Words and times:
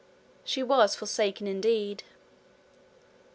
She 0.43 0.63
was 0.63 0.95
forsaken 0.95 1.45
indeed! 1.45 2.01